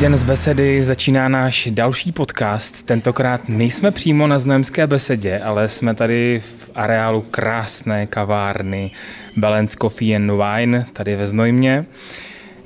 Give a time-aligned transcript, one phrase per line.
[0.00, 2.86] den z besedy začíná náš další podcast.
[2.86, 8.90] Tentokrát nejsme přímo na Znojemské besedě, ale jsme tady v areálu krásné kavárny
[9.36, 11.84] Balance Coffee and Wine, tady ve Znojmě.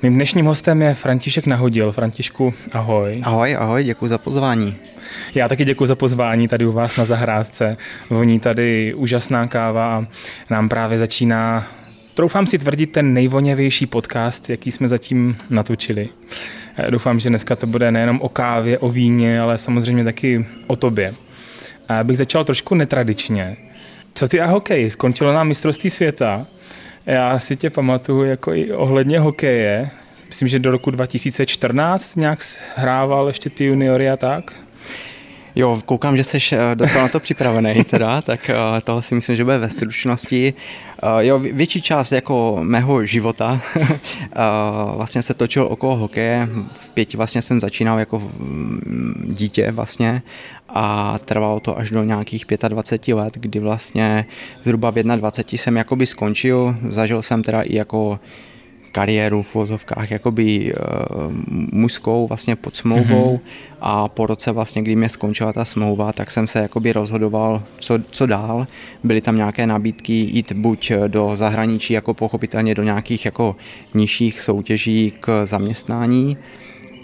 [0.02, 1.92] Mým dnešním hostem je František Nahodil.
[1.92, 3.20] Františku, ahoj.
[3.24, 4.76] Ahoj, ahoj, děkuji za pozvání.
[5.34, 7.76] Já taky děkuji za pozvání tady u vás na zahrádce.
[8.10, 10.06] Voní tady úžasná káva a
[10.50, 11.66] nám právě začíná,
[12.14, 16.08] troufám si tvrdit, ten nejvoněvější podcast, jaký jsme zatím natočili.
[16.90, 21.14] Doufám, že dneska to bude nejenom o kávě, o víně, ale samozřejmě taky o tobě.
[21.88, 23.56] A já bych začal trošku netradičně.
[24.14, 24.90] Co ty a hokej?
[24.90, 26.46] Skončilo nám mistrovství světa.
[27.06, 29.90] Já si tě pamatuju jako i ohledně hokeje.
[30.28, 32.38] Myslím, že do roku 2014 nějak
[32.76, 34.52] hrával ještě ty juniory a tak.
[35.56, 39.36] Jo, koukám, že jsi eh, docela na to připravený teda, tak eh, toho si myslím,
[39.36, 40.54] že bude ve stručnosti.
[41.06, 43.60] Eh, jo, větší část jako mého života
[44.96, 46.48] vlastně se točil okolo hokeje.
[46.70, 50.22] V pěti vlastně jsem začínal jako mm, dítě vlastně
[50.68, 54.26] a trvalo to až do nějakých 25 let, kdy vlastně
[54.62, 56.76] zhruba v 21 jsem jakoby skončil.
[56.88, 58.20] Zažil jsem teda i jako
[58.94, 61.32] kariéru v vozovkách jakoby uh,
[61.72, 63.78] mužskou vlastně pod smlouvou mm-hmm.
[63.80, 67.98] a po roce vlastně, kdy mě skončila ta smlouva, tak jsem se jakoby rozhodoval, co,
[68.10, 68.66] co dál.
[69.04, 73.56] Byly tam nějaké nabídky jít buď do zahraničí, jako pochopitelně do nějakých jako
[73.94, 76.36] nižších soutěží k zaměstnání,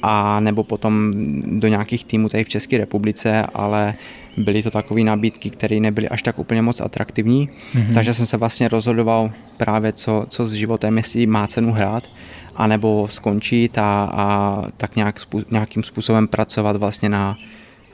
[0.02, 1.12] a nebo potom
[1.60, 3.94] do nějakých týmů tady v České republice, ale
[4.36, 7.94] byly to takové nabídky, které nebyly až tak úplně moc atraktivní, mm-hmm.
[7.94, 12.10] takže jsem se vlastně rozhodoval právě, co, co s životem, jestli má cenu hrát,
[12.56, 15.20] anebo skončit a, a tak nějak,
[15.50, 17.36] nějakým způsobem pracovat vlastně na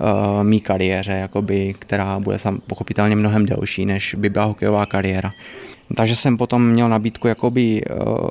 [0.01, 5.33] uh, mý kariéře, jakoby, která bude sam, pochopitelně mnohem delší, než by byla hokejová kariéra.
[5.95, 8.29] Takže jsem potom měl nabídku jakoby uh,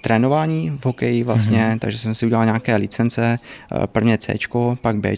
[0.00, 1.78] trénování v hokeji vlastně, mm-hmm.
[1.78, 3.38] takže jsem si udělal nějaké licence,
[3.72, 4.34] uh, prvně C,
[4.80, 5.14] pak B,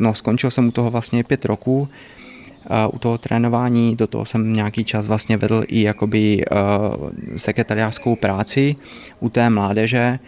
[0.00, 1.88] no skončil jsem u toho vlastně pět roků, uh,
[2.94, 8.76] u toho trénování, do toho jsem nějaký čas vlastně vedl i jakoby uh, sekretariářskou práci
[9.20, 10.18] u té mládeže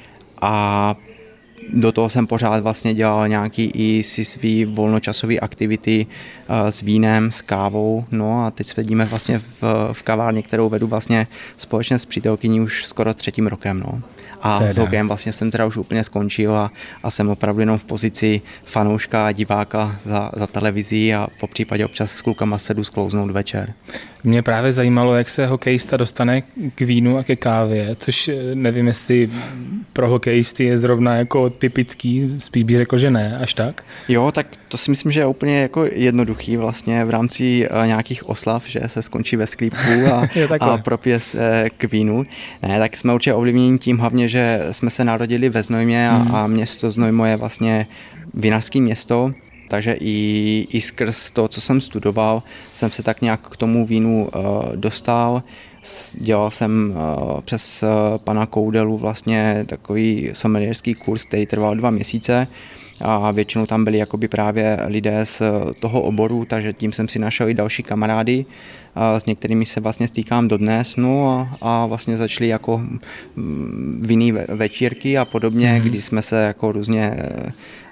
[0.41, 0.95] a
[1.73, 7.31] do toho jsem pořád vlastně dělal nějaký i si svý volnočasové aktivity uh, s vínem,
[7.31, 9.63] s kávou, no a teď sedíme vlastně v,
[9.93, 14.03] v kavárně, kterou vedu vlastně společně s přítelkyní už skoro třetím rokem, no.
[14.43, 14.73] A teda.
[14.73, 16.73] s hokejem vlastně jsem teda už úplně skončil a,
[17.03, 21.85] a jsem opravdu jenom v pozici fanouška a diváka za, za televizí a po případě
[21.85, 23.75] občas s klukama sedu sklouznout večer.
[24.27, 26.43] Mě právě zajímalo, jak se hokejista dostane
[26.75, 29.31] k vínu a ke kávě, což eh, nevím, jestli
[29.93, 33.85] pro hokejisty je zrovna jako typický, spíš bych řekl, že ne, až tak.
[34.09, 38.29] Jo, tak to si myslím, že je úplně jako jednoduchý vlastně v rámci uh, nějakých
[38.29, 40.29] oslav, že se skončí ve sklípku a,
[40.61, 42.25] a propije se k vínu.
[42.63, 46.35] Ne, tak jsme určitě ovlivněni tím hlavně, že jsme se narodili ve Znojmě a, hmm.
[46.35, 47.87] a město Znojmo je vlastně
[48.35, 49.33] vinařské město,
[49.69, 54.29] takže i, i skrz to, co jsem studoval, jsem se tak nějak k tomu vínu
[54.35, 55.43] uh, dostal.
[56.15, 57.89] Dělal jsem uh, přes uh,
[58.19, 62.47] pana Koudelu vlastně takový sommelierský kurz, který trval dva měsíce
[63.01, 65.43] a většinou tam byli jakoby právě lidé z
[65.81, 68.47] toho oboru, takže tím jsem si našel i další kamarády,
[68.95, 72.79] a s některými se vlastně stýkám dodnes, no a, a vlastně začaly jako
[73.37, 75.83] mm, vinný večírky a podobně, mm-hmm.
[75.83, 77.17] kdy jsme se jako různě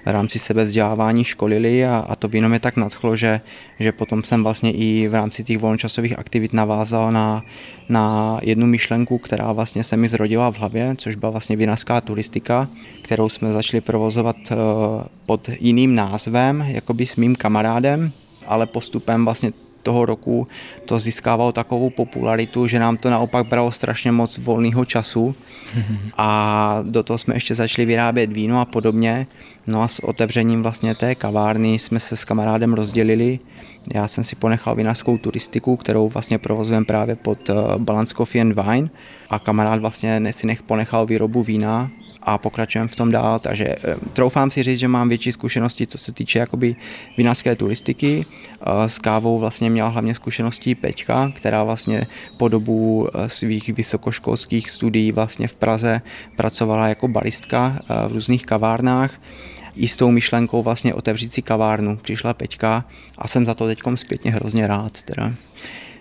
[0.05, 3.41] v rámci sebevzdělávání školili a, a to víno mě tak nadchlo, že,
[3.79, 7.43] že potom jsem vlastně i v rámci těch volnočasových aktivit navázal na,
[7.89, 12.67] na jednu myšlenku, která vlastně se mi zrodila v hlavě, což byla vlastně vinařská turistika,
[13.01, 14.55] kterou jsme začali provozovat eh,
[15.25, 18.11] pod jiným názvem, jakoby s mým kamarádem,
[18.47, 19.51] ale postupem vlastně
[19.85, 20.47] toho roku
[20.85, 25.35] to získávalo takovou popularitu, že nám to naopak bralo strašně moc volného času
[26.17, 26.29] a
[26.81, 29.27] do toho jsme ještě začali vyrábět víno a podobně.
[29.67, 33.39] No a s otevřením vlastně té kavárny jsme se s kamarádem rozdělili.
[33.93, 38.53] Já jsem si ponechal vinařskou turistiku, kterou vlastně provozujeme právě pod eh, Balance Coffee and
[38.53, 38.89] Wine
[39.29, 41.91] a kamarád vlastně si nech ponechal výrobu vína
[42.25, 45.97] a pokračujeme v tom dál, takže eh, troufám si říct, že mám větší zkušenosti, co
[45.97, 46.75] se týče jakoby
[47.17, 48.25] vinařské turistiky.
[48.25, 52.07] Eh, s kávou vlastně měla hlavně zkušenosti Peťka, která vlastně
[52.37, 56.01] po dobu eh, svých vysokoškolských studií vlastně v Praze
[56.35, 59.21] pracovala jako baristka v různých kavárnách
[59.75, 61.97] i s tou myšlenkou vlastně otevřít si kavárnu.
[61.97, 62.85] Přišla Peťka
[63.17, 65.03] a jsem za to teď zpětně hrozně rád.
[65.03, 65.33] Teda.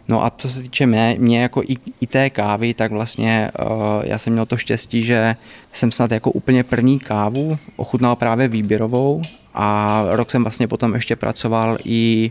[0.09, 3.67] No a co se týče mě, mě jako i, i té kávy, tak vlastně uh,
[4.03, 5.37] já jsem měl to štěstí, že
[5.73, 9.23] jsem snad jako úplně první kávu ochutnal právě výběrovou
[9.55, 12.31] a rok jsem vlastně potom ještě pracoval i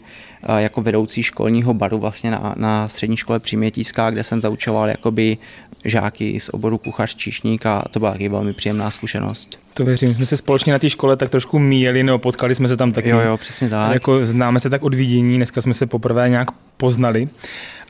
[0.58, 5.38] jako vedoucí školního baru vlastně na, na střední škole Přímětíská, kde jsem zaučoval jakoby
[5.86, 9.60] žáky z oboru kuchař, číšník a to byla taky velmi příjemná zkušenost.
[9.74, 10.16] To věřím.
[10.16, 13.10] jsme se společně na té škole tak trošku míjeli, nebo potkali jsme se tam taky.
[13.10, 13.94] Jo, jo, přesně tak.
[13.94, 16.48] Jako známe se tak od vidění, dneska jsme se poprvé nějak
[16.78, 17.28] poznali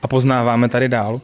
[0.01, 1.21] a poznáváme tady dál.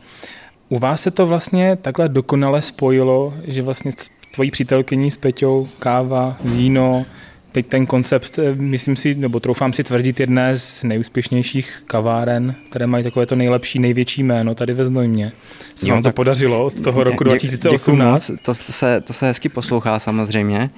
[0.70, 5.68] U vás se to vlastně takhle dokonale spojilo, že vlastně s tvojí přítelkyní s Peťou
[5.80, 7.06] káva, víno,
[7.51, 12.88] teď ten koncept, eh, myslím si, nebo troufám si tvrdit, jedné z nejúspěšnějších kaváren, které
[12.88, 15.31] mají takové to nejlepší, největší jméno tady ve Znojmě.
[15.75, 18.28] Se jo, vám to podařilo od toho roku 2018?
[18.28, 20.69] To, to, se, to se hezky poslouchá samozřejmě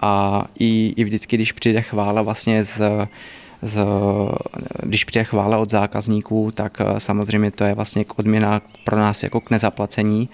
[0.00, 2.80] a i, i vždycky, když přijde chvála vlastně z
[3.62, 3.86] z,
[4.82, 9.40] když přijde chvála od zákazníků, tak eh, samozřejmě to je vlastně odměna pro nás jako
[9.40, 10.28] k nezaplacení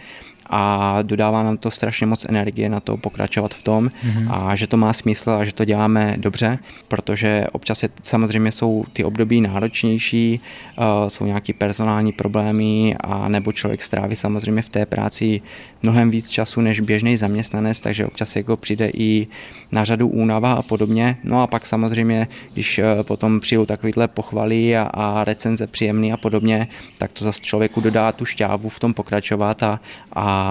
[0.56, 4.26] a dodává nám to strašně moc energie na to pokračovat v tom mm-hmm.
[4.30, 6.58] a že to má smysl a že to děláme dobře,
[6.88, 10.40] protože občas je, samozřejmě jsou ty období náročnější,
[10.78, 15.42] uh, jsou nějaké personální problémy a nebo člověk stráví samozřejmě v té práci
[15.82, 19.26] mnohem víc času než běžný zaměstnanec, takže občas jako přijde i
[19.72, 21.16] na řadu únava a podobně.
[21.24, 26.16] No a pak samozřejmě, když uh, potom přijdou takovýhle pochvaly a, a recenze příjemný a
[26.16, 26.68] podobně,
[26.98, 29.80] tak to zase člověku dodá tu šťávu v tom pokračovat a,
[30.12, 30.43] a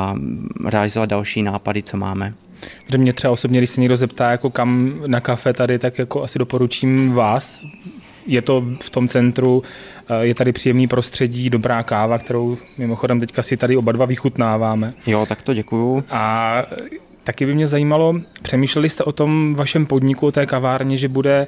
[0.66, 2.34] realizovat další nápady, co máme.
[2.92, 6.24] Že mě třeba osobně, když se někdo zeptá, jako kam na kafe tady, tak jako
[6.24, 7.64] asi doporučím vás.
[8.28, 9.64] Je to v tom centru,
[10.10, 14.94] eh, je tady příjemný prostředí, dobrá káva, kterou mimochodem teďka si tady oba dva vychutnáváme.
[15.08, 16.04] Jo, tak to děkuju.
[16.10, 16.64] A
[17.24, 21.48] taky by mě zajímalo, přemýšleli jste o tom vašem podniku, o té kavárně, že bude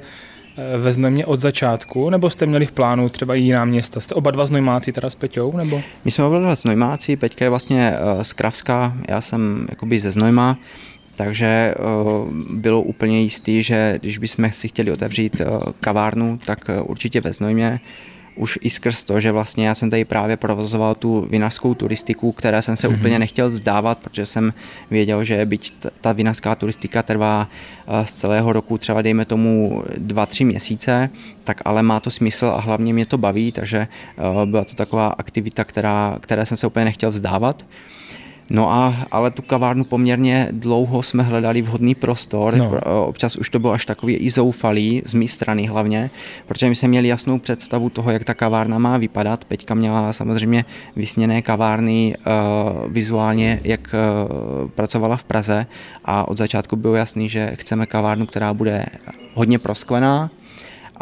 [0.76, 4.00] ve Znojmě od začátku, nebo jste měli v plánu třeba i jiná města?
[4.00, 5.56] Jste oba dva Znojmáci teda s Peťou?
[5.56, 5.82] Nebo?
[6.04, 10.10] My jsme oba dva Znojmáci, Peťka je vlastně eh, z Kravska, já jsem jakoby ze
[10.10, 10.58] Znojma,
[11.16, 15.42] takže uh, bylo úplně jistý, že když bychom si chtěli otevřít
[15.80, 17.80] kavárnu, tak určitě ve Znojmě
[18.36, 22.62] už i skrz to, že vlastně já jsem tady právě provozoval tu vinařskou turistiku, které
[22.62, 22.98] jsem se mm-hmm.
[22.98, 24.52] úplně nechtěl vzdávat, protože jsem
[24.90, 27.48] věděl, že byť ta vinařská turistika trvá
[27.88, 31.10] eh, z celého roku třeba dejme tomu dva, tři měsíce,
[31.44, 33.78] tak ale má to smysl a hlavně mě to baví, takže
[34.18, 37.66] eh, byla to taková aktivita, která, které jsem se úplně nechtěl vzdávat.
[38.50, 43.06] No a ale tu kavárnu poměrně dlouho jsme hledali vhodný prostor, no.
[43.06, 46.10] občas už to bylo až takový i zoufalý, z mé strany hlavně,
[46.46, 49.44] protože my jsme měli jasnou představu toho, jak ta kavárna má vypadat.
[49.44, 50.64] Peťka měla samozřejmě
[50.96, 55.66] vysněné kavárny uh, vizuálně, jak uh, pracovala v Praze
[56.04, 58.86] a od začátku bylo jasný, že chceme kavárnu, která bude
[59.34, 60.30] hodně prosklená,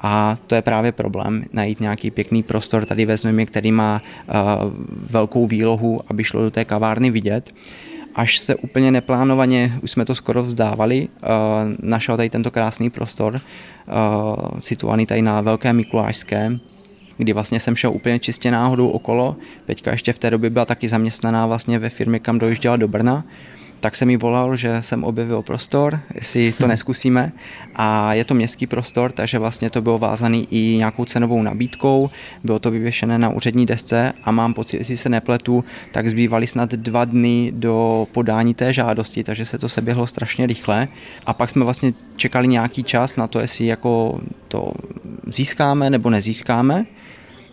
[0.02, 4.34] a to je právě problém, najít nějaký pěkný prostor tady ve Znojmě, který má uh,
[5.10, 7.54] velkou výlohu, aby šlo do té kavárny vidět.
[8.14, 11.28] Až se úplně neplánovaně, už jsme to skoro vzdávali, uh,
[11.82, 16.58] našel tady tento krásný prostor, uh, situovaný tady na Velké Mikulášské,
[17.16, 19.36] kdy vlastně jsem šel úplně čistě náhodou okolo.
[19.66, 23.24] Peťka ještě v té době byla taky zaměstnaná vlastně ve firmě, kam dojížděla do Brna
[23.80, 27.32] tak jsem mi volal, že jsem objevil prostor, jestli to neskusíme.
[27.74, 32.10] A je to městský prostor, takže vlastně to bylo vázaný i nějakou cenovou nabídkou,
[32.44, 36.70] bylo to vyvěšené na úřední desce a mám pocit, jestli se nepletu, tak zbývaly snad
[36.70, 40.88] dva dny do podání té žádosti, takže se to seběhlo strašně rychle.
[41.26, 44.72] A pak jsme vlastně čekali nějaký čas na to, jestli jako to
[45.26, 46.86] získáme nebo nezískáme.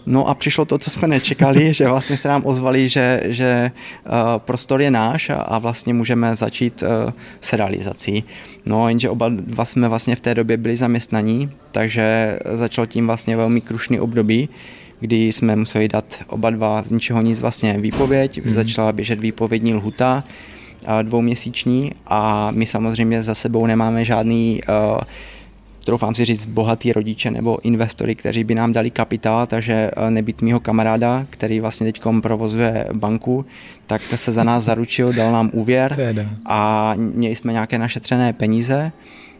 [0.06, 3.72] No a přišlo to, co jsme nečekali, že vlastně se nám ozvali, že, že
[4.06, 8.24] uh, prostor je náš a, a vlastně můžeme začít uh, s realizací.
[8.66, 13.38] No jenže oba dva jsme vlastně v té době byli zaměstnaní, takže začalo tím vlastně
[13.38, 14.50] velmi krušný období,
[15.00, 18.54] kdy jsme museli dát oba dva z ničeho nic vlastně výpověď, mm.
[18.54, 20.24] začala běžet výpovědní lhuta,
[21.02, 25.02] dvouměsíční a my samozřejmě za sebou nemáme žádný uh,
[25.86, 30.42] troufám si říct, bohatý rodiče nebo investory, kteří by nám dali kapitál, takže eh, nebyt
[30.42, 33.46] mýho kamaráda, který vlastně teď provozuje banku,
[33.88, 38.92] tak se za nás zaručil, dal nám úvěr a měli jsme nějaké našetřené peníze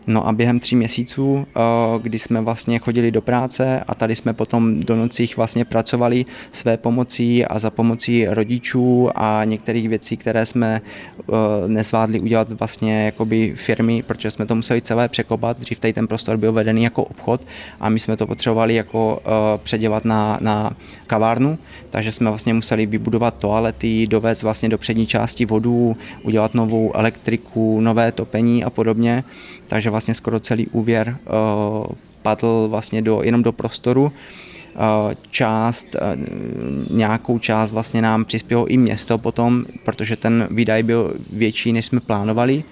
[0.08, 1.60] No a během tří měsíců, eh,
[2.02, 6.78] kdy jsme vlastně chodili do práce a tady jsme potom do nocích vlastně pracovali své
[6.78, 10.82] pomocí a za pomocí rodičů a některých věcí, které jsme
[11.20, 11.34] eh,
[11.68, 15.60] nezvládli udělat vlastně jakoby firmy, protože jsme to museli celé překopat.
[15.60, 17.42] Dřív tady ten prostor byl vedený jako obchod
[17.80, 19.30] a my jsme to potřebovali jako eh,
[19.64, 20.72] předělat na, na
[21.08, 21.58] kavárnu,
[21.90, 27.82] takže jsme vlastně museli vybudovat toalety, dovést vlastně do přední části vodu, udělat novou elektriku,
[27.82, 29.24] nové topení a podobně
[29.72, 31.86] takže vlastně skoro celý úvěr uh,
[32.22, 34.04] padl vlastně do, jenom do prostoru.
[34.04, 41.14] Uh, část, uh, nějakou část vlastně nám přispělo i město potom, protože ten výdaj byl
[41.34, 42.64] větší, než jsme plánovali.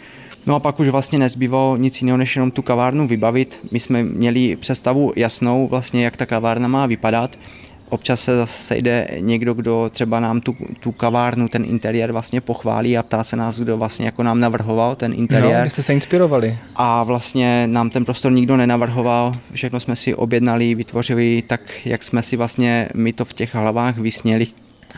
[0.45, 3.59] No a pak už vlastně nezbývalo nic jiného, než jenom tu kavárnu vybavit.
[3.71, 7.39] My jsme měli představu jasnou, vlastně jak ta kavárna má vypadat
[7.89, 12.97] občas se zase sejde někdo, kdo třeba nám tu, tu kavárnu, ten interiér vlastně pochválí
[12.97, 15.63] a ptá se nás, kdo vlastně jako nám navrhoval ten interiér.
[15.63, 16.57] No, jste se inspirovali.
[16.75, 22.23] A vlastně nám ten prostor nikdo nenavrhoval, všechno jsme si objednali, vytvořili tak, jak jsme
[22.23, 24.47] si vlastně my to v těch hlavách vysněli.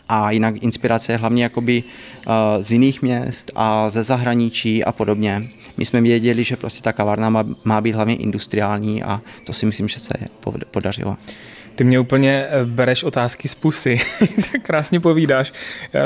[0.10, 2.34] A jinak inspirace je hlavně jakoby uh,
[2.64, 5.44] z jiných měst a ze zahraničí a podobně.
[5.78, 9.66] My jsme věděli, že prostě ta kavárna má, má být hlavně industriální a to si
[9.66, 10.14] myslím, že se
[10.72, 11.18] podařilo.
[11.76, 14.00] Ty mě úplně eh, bereš otázky z pusy,
[14.36, 15.54] tak krásně povídáš.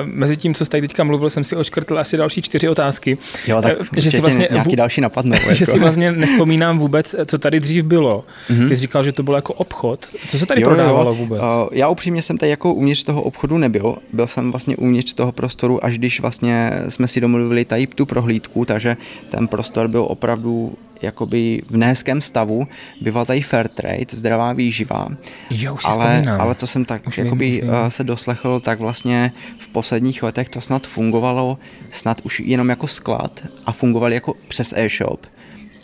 [0.03, 3.17] Mezi tím, co jsi tady teďka mluvil, jsem si očkrtl asi další čtyři otázky.
[3.48, 5.36] Jo, tak eh, že si vlastně, nějaký další napadnou.
[5.45, 5.53] Jako.
[5.53, 8.25] Že si vlastně nespomínám vůbec, co tady dřív bylo.
[8.50, 8.69] Mm-hmm.
[8.69, 10.07] Ty jsi říkal, že to bylo jako obchod.
[10.27, 11.15] Co se tady jo, prodávalo jo.
[11.15, 11.41] vůbec?
[11.41, 13.95] Uh, já upřímně jsem tady jako uvnitř toho obchodu nebyl.
[14.13, 18.65] Byl jsem vlastně uvnitř toho prostoru, až když vlastně jsme si domluvili tady tu prohlídku,
[18.65, 18.98] takže
[19.29, 22.68] ten prostor byl opravdu jakoby v nehezkém stavu.
[23.02, 25.08] Býval tady fair trade, zdravá výživa.
[25.50, 27.74] Jo, už ale, ale co jsem tak už jakoby vím, vím.
[27.74, 31.58] Eh, se doslechl, tak vlastně v posledních letech to snad fungovalo
[31.90, 35.25] snad už jenom jako sklad a fungovali jako přes e-shop.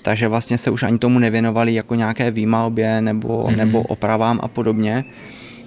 [0.02, 3.56] Takže vlastně se už ani tomu nevěnovali jako nějaké výmalbě nebo, mm-hmm.
[3.56, 5.06] nebo opravám a podobně.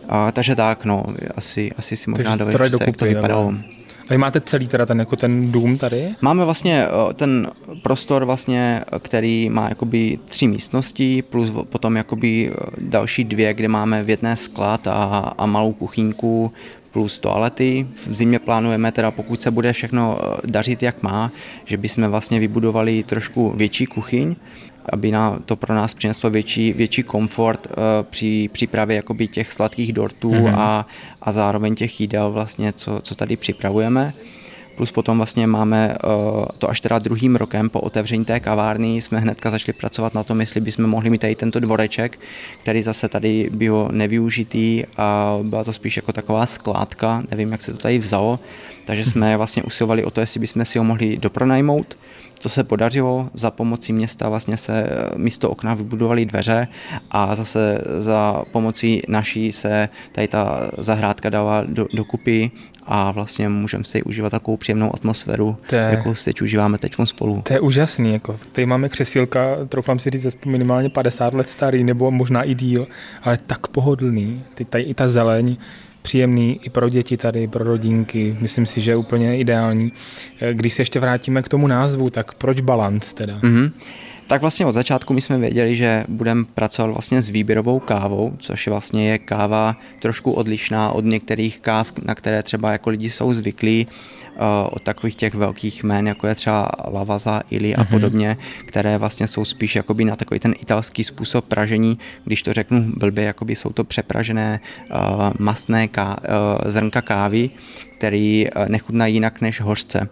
[0.09, 1.05] A, takže tak, no,
[1.37, 3.43] asi, asi si možná dovedete, jak to vypadalo.
[3.43, 3.84] Ale...
[4.09, 6.15] A vy máte celý teda ten, jako ten dům tady?
[6.21, 7.49] Máme vlastně ten
[7.83, 14.11] prostor vlastně, který má jakoby tři místnosti plus potom jakoby další dvě, kde máme v
[14.11, 14.95] jedné sklad a,
[15.39, 16.53] a malou kuchyňku
[16.93, 17.87] plus toalety.
[18.07, 21.33] V zimě plánujeme teda, pokud se bude všechno dařit jak má,
[21.65, 24.37] že bychom vlastně vybudovali trošku větší kuchyň,
[24.93, 27.75] aby na, to pro nás přineslo větší, větší komfort uh,
[28.11, 30.55] při přípravě jakoby těch sladkých dortů mm-hmm.
[30.57, 30.87] a,
[31.23, 34.15] a zároveň těch jídel vlastně, co, co tady připravujeme.
[34.77, 39.21] Plus potom vlastně máme uh, to až teda druhým rokem po otevření té kavárny jsme
[39.21, 42.21] hnedka začali pracovat na tom, jestli bychom mohli mít tady tento dvoreček,
[42.63, 47.73] který zase tady byl nevyužitý a byla to spíš jako taková skládka, nevím, jak se
[47.73, 48.41] to tady vzalo,
[48.85, 51.97] takže jsme vlastně usilovali o to, jestli bychom si ho mohli dopronajmout
[52.45, 56.69] to se podařilo, za pomocí města vlastně se eh, místo okna vybudovaly dveře
[57.11, 62.51] a zase za pomocí naší se tady ta zahrádka dala do, dokupy
[62.87, 67.43] a vlastně můžeme si užívat takovou příjemnou atmosféru, je, jakou si teď užíváme teď spolu.
[67.43, 68.39] To je úžasný, jako.
[68.53, 72.87] Tady máme křesílka, troufám si říct, minimálně 50 let starý, nebo možná i díl,
[73.23, 75.57] ale tak pohodlný, teď tady i ta zeleň,
[76.05, 79.93] příjemný i pro děti tady, pro rodinky, myslím si, že je úplně ideální.
[80.41, 83.41] Eh, když se ještě vrátíme k tomu názvu, tak proč balans teda?
[83.41, 83.71] Mm-hmm.
[84.27, 88.69] Tak vlastně od začátku my jsme věděli, že budeme pracovat vlastně s výběrovou kávou, což
[88.69, 93.87] vlastně je káva trošku odlišná od některých káv, na které třeba jako lidi jsou zvyklí
[94.71, 97.91] od takových těch velkých jmén, jako je třeba Lavaza, Ili a mm-hmm.
[97.91, 98.37] podobně,
[98.67, 103.25] které vlastně jsou spíš jakoby na takový ten italský způsob pražení, když to řeknu blbě,
[103.25, 104.61] jakoby jsou to přepražené
[104.91, 104.97] uh,
[105.39, 107.51] masné ká, uh, zrnka kávy,
[107.99, 110.09] který nechutná jinak než hořce.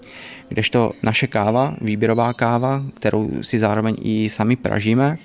[0.49, 5.17] Kdežto naše káva, výběrová káva, kterou si zároveň i sami pražíme,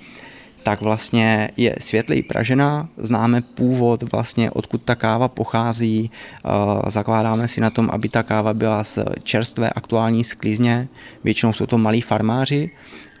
[0.68, 6.50] tak vlastně je světleji pražená, známe původ vlastně, odkud ta káva pochází, eh,
[6.90, 10.88] zakládáme si na tom, aby ta káva byla z čerstvé aktuální sklizně,
[11.24, 12.70] většinou jsou to malí farmáři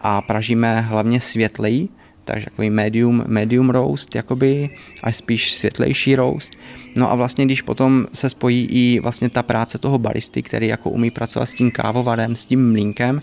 [0.00, 1.88] a pražíme hlavně světleji,
[2.24, 4.70] takže takový medium, medium roast, jakoby,
[5.02, 6.52] až spíš světlejší roast.
[6.96, 10.90] No a vlastně, když potom se spojí i vlastně ta práce toho baristy, který jako
[10.90, 13.22] umí pracovat s tím kávovarem, s tím mlínkem,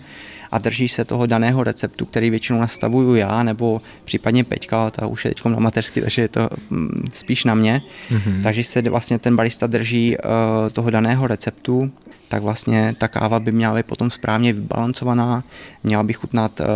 [0.50, 5.24] a drží se toho daného receptu, který většinou nastavuju já, nebo případně Peťka, ta už
[5.24, 7.82] je teď na mateřsky, takže je to mm, spíš na mě.
[8.10, 8.42] Mm-hmm.
[8.42, 10.24] Takže se vlastně ten barista drží uh,
[10.72, 11.90] toho daného receptu,
[12.28, 15.44] tak vlastně ta káva by měla být potom správně vybalancovaná,
[15.84, 16.66] měla by chutnat, uh,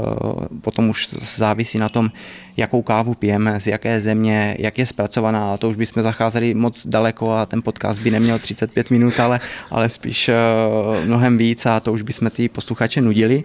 [0.61, 2.11] potom už závisí na tom,
[2.57, 7.33] jakou kávu pijeme, z jaké země, jak je zpracovaná, to už bychom zacházeli moc daleko
[7.33, 9.41] a ten podcast by neměl 35 minut, ale,
[9.71, 13.45] ale spíš uh, mnohem víc a to už bychom ty posluchače nudili.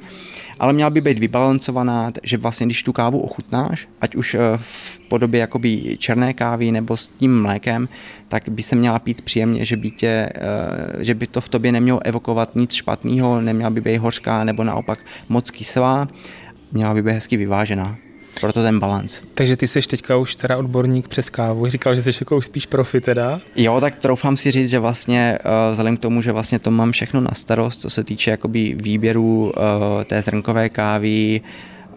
[0.60, 5.00] Ale měla by být vybalancovaná, že vlastně když tu kávu ochutnáš, ať už uh, v
[5.08, 7.88] podobě jakoby černé kávy nebo s tím mlékem,
[8.28, 10.30] tak by se měla pít příjemně, že by, tě,
[10.96, 14.64] uh, že by to v tobě nemělo evokovat nic špatného, neměla by být hořká nebo
[14.64, 16.08] naopak moc kyselá,
[16.72, 17.98] měla by být hezky vyvážená
[18.42, 19.22] proto ten balans.
[19.34, 22.66] Takže ty jsi teďka už teda odborník přes kávu, říkal, že jsi jako už spíš
[22.66, 23.42] profi teda?
[23.56, 26.92] Jo, tak troufám si říct, že vlastně uh, vzhledem k tomu, že vlastně to mám
[26.92, 29.52] všechno na starost, co se týče jakoby výběru uh,
[30.04, 31.42] té zrnkové kávy,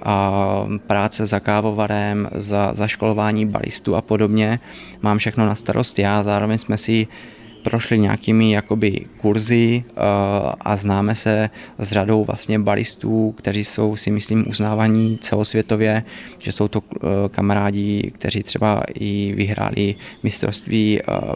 [0.02, 0.33] a
[0.87, 4.61] práce za kávovarem, za, školování baristů a podobně.
[5.02, 7.07] Mám všechno na starost já, zároveň jsme si
[7.62, 10.02] prošli nějakými jakoby kurzy uh,
[10.60, 16.02] a známe se s řadou vlastně balistů, kteří jsou si myslím uznávaní celosvětově,
[16.38, 21.34] že jsou to uh, kamarádi, kteří třeba i vyhráli mistrovství uh,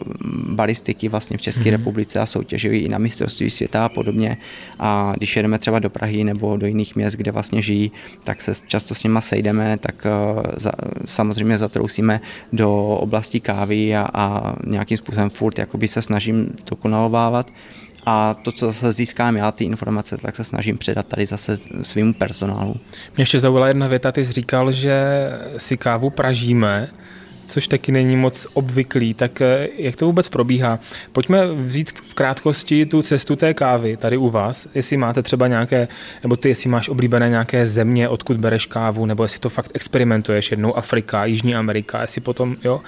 [0.55, 1.71] balistiky vlastně v České mm-hmm.
[1.71, 4.37] republice a soutěžují i na mistrovství světa a podobně.
[4.79, 7.91] A když jedeme třeba do Prahy nebo do jiných měst, kde vlastně žijí,
[8.23, 10.07] tak se často s nima sejdeme, tak
[10.57, 10.71] za,
[11.05, 12.21] samozřejmě zatrousíme
[12.53, 17.51] do oblasti kávy a, a nějakým způsobem furt jakoby se snažím dokonalovávat
[18.05, 22.13] a to, co zase získám já, ty informace, tak se snažím předat tady zase svým
[22.13, 22.75] personálu.
[23.15, 24.95] Mě ještě zaujala jedna věta, ty jsi říkal, že
[25.57, 26.89] si kávu pražíme,
[27.45, 30.79] což taky není moc obvyklý, tak eh, jak to vůbec probíhá?
[31.11, 35.87] Pojďme vzít v krátkosti tu cestu té kávy tady u vás, jestli máte třeba nějaké,
[36.23, 40.51] nebo ty, jestli máš oblíbené nějaké země, odkud bereš kávu, nebo jestli to fakt experimentuješ
[40.51, 42.81] jednou Afrika, Jižní Amerika, jestli potom, jo.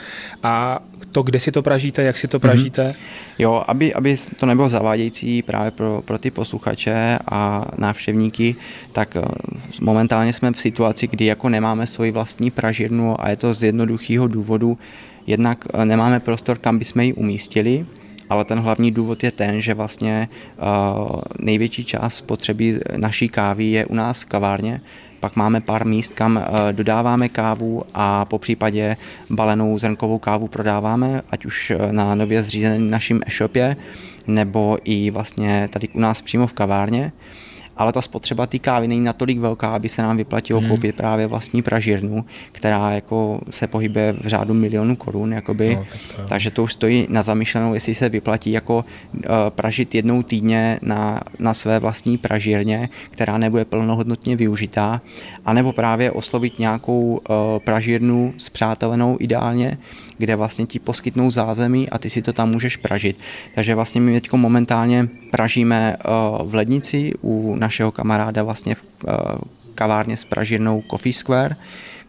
[0.44, 0.80] A
[1.12, 2.88] to, kde si to pražíte, jak si to pražíte?
[2.88, 2.96] Mm-hmm.
[3.40, 8.56] Jo, aby, aby to nebylo zavádějící právě pro, pro ty posluchače a návštěvníky,
[8.92, 9.22] tak eh,
[9.82, 14.28] momentálně jsme v situaci, kdy jako nemáme svoji vlastní pražírnu a je to z jednoduchého
[14.28, 14.78] důvodu.
[15.28, 17.86] Jednak eh, nemáme prostor, kam bychom ji umístili,
[18.30, 23.86] ale ten hlavní důvod je ten, že vlastně uh, největší část spotřeby naší kávy je
[23.86, 24.82] u nás v kavárně,
[25.26, 28.98] pak máme pár míst, kam eh, dodáváme kávu a po případě
[29.30, 33.76] balenou zrnkovou kávu prodáváme, ať už eh, na nově zřízeném naším e-shopě,
[34.28, 37.12] nebo i vlastně tady u nás přímo v kavárně
[37.78, 40.70] ale ta spotřeba té kávy není natolik velká, aby se nám vyplatilo hmm.
[40.70, 45.76] koupit právě vlastní pražírnu, která jako se pohybuje v řádu milionů korun, jakoby.
[45.76, 49.96] No, tak to takže to už stojí na zamýšlenou, jestli se vyplatí jako uh, pražit
[49.96, 55.02] jednou týdně na, na své vlastní pražírně, která nebude plnohodnotně využitá,
[55.46, 59.78] anebo právě oslovit nějakou uh, pražírnu zpřátelenou ideálně,
[60.18, 63.20] kde vlastně ti poskytnou zázemí a ty si to tam můžeš pražit.
[63.56, 66.10] Takže vlastně my teď momentálně pražíme eh,
[66.44, 69.14] v lednici u našeho kamaráda vlastně v eh,
[69.76, 71.56] kavárně s pražírnou Coffee Square,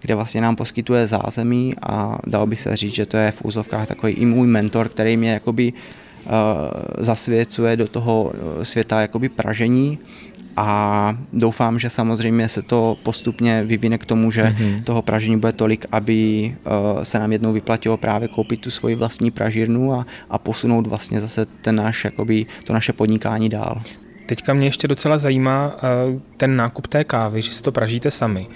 [0.00, 3.88] kde vlastně nám poskytuje zázemí a dalo by se říct, že to je v úzovkách
[3.88, 6.32] takový i můj mentor, který mě jakoby uh,
[6.98, 9.98] zasvěcuje do toho světa jakoby pražení
[10.56, 10.68] a
[11.32, 14.84] doufám, že samozřejmě se to postupně vyvine k tomu, že mm-hmm.
[14.84, 16.54] toho pražení bude tolik, aby
[17.02, 21.46] se nám jednou vyplatilo právě koupit tu svoji vlastní pražírnu a, a posunout vlastně zase
[21.62, 23.82] ten náš, jakoby, to naše podnikání dál.
[24.26, 28.46] Teďka mě ještě docela zajímá uh, ten nákup té kávy, že si to pražíte sami.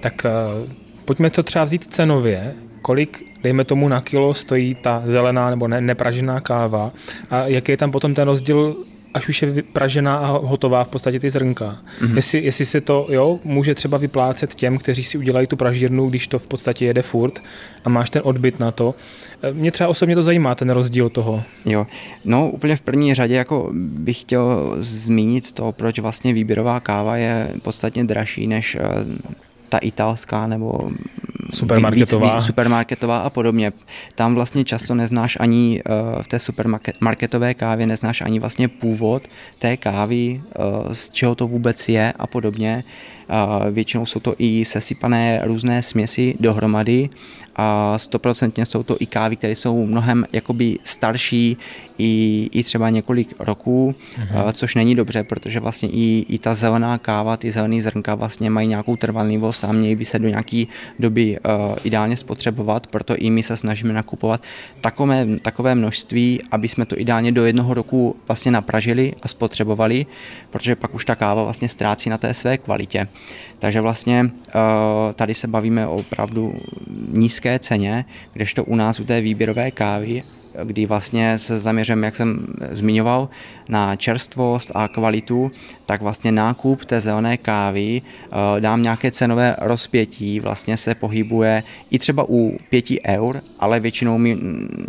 [0.00, 0.26] Tak
[0.64, 0.70] uh,
[1.04, 5.80] pojďme to třeba vzít cenově, kolik, dejme tomu na kilo, stojí ta zelená nebo ne,
[5.80, 6.92] nepražená káva
[7.30, 8.76] a jaký je tam potom ten rozdíl
[9.14, 11.78] až už je pražená a hotová v podstatě ty zrnka.
[12.00, 12.16] Mm-hmm.
[12.16, 16.26] Jestli, jestli se to jo, může třeba vyplácet těm, kteří si udělají tu pražírnu, když
[16.26, 17.42] to v podstatě jede furt
[17.84, 18.94] a máš ten odbyt na to.
[19.52, 21.42] Mě třeba osobně to zajímá, ten rozdíl toho.
[21.66, 21.86] Jo,
[22.24, 27.48] no úplně v první řadě jako bych chtěl zmínit to, proč vlastně výběrová káva je
[27.62, 28.80] podstatně dražší než eh,
[29.70, 30.90] ta italská nebo
[31.54, 32.26] supermarketová.
[32.26, 33.72] Víc, víc supermarketová a podobně.
[34.14, 39.22] Tam vlastně často neznáš ani uh, v té supermarketové kávě neznáš ani vlastně původ
[39.58, 42.84] té kávy, uh, z čeho to vůbec je a podobně.
[43.70, 47.10] Většinou jsou to i sesypané různé směsi dohromady
[47.56, 51.56] a stoprocentně jsou to i kávy, které jsou mnohem jakoby starší,
[52.00, 54.52] i, i třeba několik roků, uh-huh.
[54.52, 58.68] což není dobře, protože vlastně i, i ta zelená káva, ty zelené zrnka vlastně mají
[58.68, 60.64] nějakou trvanlivost a měly by se do nějaké
[60.98, 64.42] doby uh, ideálně spotřebovat, proto i my se snažíme nakupovat
[64.80, 70.06] takové, takové množství, aby jsme to ideálně do jednoho roku vlastně napražili a spotřebovali,
[70.50, 73.08] protože pak už ta káva vlastně ztrácí na té své kvalitě.
[73.58, 76.54] Takže vlastně uh, tady se bavíme o opravdu
[77.08, 80.22] nízké ceně, kdežto u nás u té výběrové kávy
[80.64, 83.28] kdy vlastně se zaměřím, jak jsem zmiňoval,
[83.68, 85.52] na čerstvost a kvalitu,
[85.86, 91.98] tak vlastně nákup té zelené kávy eh, dám nějaké cenové rozpětí, vlastně se pohybuje i
[91.98, 94.36] třeba u 5 eur, ale většinou mi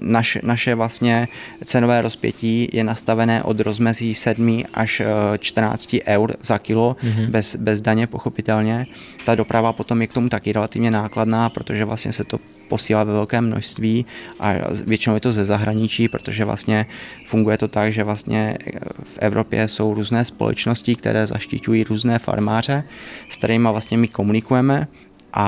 [0.02, 1.28] naš, naše vlastně
[1.63, 5.02] cenové rozpětí je nastavené od rozmezí 7 až
[5.38, 7.30] 14 eh, eur za kilo, mm-hmm.
[7.30, 8.88] bez, bez daně pochopitelně.
[9.26, 12.39] Ta doprava potom je k tomu taky relativně nákladná, protože vlastně se to
[12.71, 14.05] posílá ve velkém množství
[14.39, 14.53] a
[14.88, 16.86] většinou je to ze zahraničí, protože vlastně
[17.27, 18.55] funguje to tak, že vlastně
[19.03, 22.84] v Evropě jsou různé společnosti, které zaštiťují různé farmáře,
[23.29, 24.88] s kterými vlastně my komunikujeme
[25.34, 25.45] a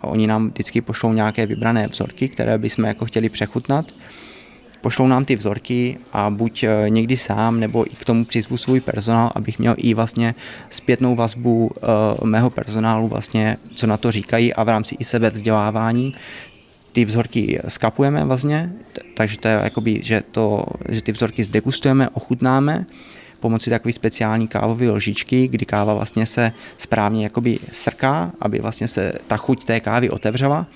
[0.00, 3.96] oni nám vždycky pošlou nějaké vybrané vzorky, které bychom jako chtěli přechutnat.
[4.80, 8.80] Pošlou nám ty vzorky a buď eh, někdy sám, nebo i k tomu přizvu svůj
[8.80, 10.34] personál, abych měl i vlastně
[10.70, 15.30] zpětnou vazbu uh, mého personálu, vlastně, co na to říkají a v rámci i sebe
[15.30, 16.14] vzdělávání,
[16.92, 18.72] ty vzorky skapujeme vlastně,
[19.16, 22.86] takže to je jakoby, že, to, že ty vzorky zdegustujeme, ochutnáme
[23.40, 29.12] pomocí takové speciální kávové lžičky, kdy káva vlastně se správně jakoby srká, aby vlastně se
[29.26, 30.66] ta chuť té kávy otevřela.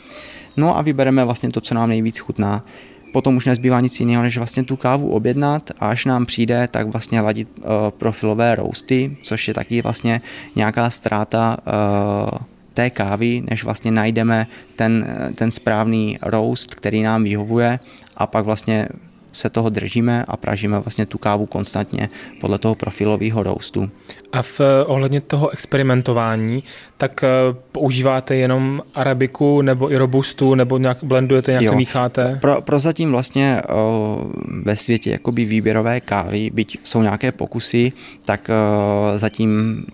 [0.56, 2.64] No a vybereme vlastně to, co nám nejvíc chutná.
[3.12, 6.88] Potom už nezbývá nic jiného, než vlastně tu kávu objednat a až nám přijde, tak
[6.88, 10.20] vlastně ladit uh, profilové roasty, což je taky vlastně
[10.56, 12.38] nějaká ztráta uh,
[12.74, 17.78] té kávy, než vlastně najdeme ten, ten správný roast, který nám vyhovuje
[18.16, 18.88] a pak vlastně
[19.34, 22.08] se toho držíme a pražíme vlastně tu kávu konstantně
[22.40, 23.90] podle toho profilového roastu.
[24.32, 26.62] A v eh, ohledně toho experimentování,
[26.98, 27.28] tak eh,
[27.72, 31.74] používáte jenom arabiku nebo i robustu, nebo nějak blendujete, nějak jo.
[31.74, 32.38] mícháte?
[32.40, 37.92] Pro, prozatím vlastně o, eh, ve světě jakoby výběrové kávy, byť jsou nějaké pokusy,
[38.24, 39.84] tak o, zatím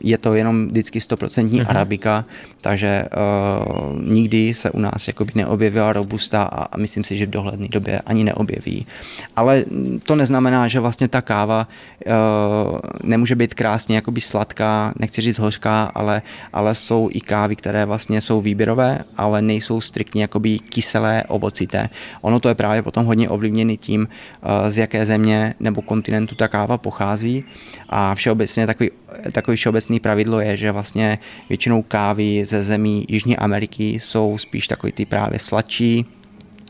[0.00, 1.64] je to jenom vždycky 100% uh-huh.
[1.68, 2.24] arabika,
[2.60, 7.30] takže uh, nikdy se u nás jakoby neobjevila robusta a, a myslím si, že v
[7.30, 8.86] dohledné době ani neobjeví.
[9.36, 9.64] Ale
[10.02, 11.68] to neznamená, že vlastně ta káva
[12.06, 12.12] uh,
[13.02, 16.22] nemůže být krásně jakoby sladká, nechci říct hořká, ale,
[16.52, 21.88] ale jsou i kávy, které vlastně jsou výběrové, ale nejsou striktně jakoby kyselé, ovocité.
[22.22, 26.48] Ono to je právě potom hodně ovlivněný tím, uh, z jaké země nebo kontinentu ta
[26.48, 27.44] káva pochází
[27.88, 28.90] a všeobecně takový,
[29.32, 34.92] takový všeobecný pravidlo je, že vlastně většinou kávy ze zemí Jižní Ameriky jsou spíš takový
[34.92, 36.06] ty právě sladší,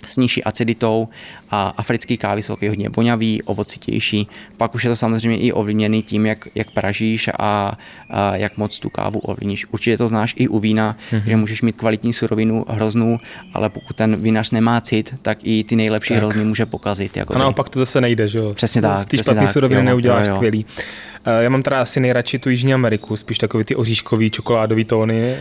[0.09, 1.09] s nižší aciditou
[1.51, 4.29] a africký kávy jsou hodně vonavý, ovocitější.
[4.57, 7.79] Pak už je to samozřejmě i ovlivněný tím, jak, jak pražíš a,
[8.11, 9.67] a jak moc tu kávu ovlivníš.
[9.71, 11.23] Určitě to znáš i u vína, mm-hmm.
[11.27, 13.19] že můžeš mít kvalitní surovinu hroznou,
[13.55, 16.23] ale pokud ten vinař nemá cit, tak i ty nejlepší tak.
[16.23, 17.17] hrozny může pokazit.
[17.17, 18.55] Jako a naopak to zase nejde, že jo?
[18.55, 19.01] Přesně tak.
[19.01, 20.37] Z té špatné suroviny neuděláš jo, jo.
[20.37, 20.67] skvělý.
[21.25, 25.37] Eh, já mám teda asi nejradši tu Jižní Ameriku, spíš takový ty oříškový, čokoládový tóny,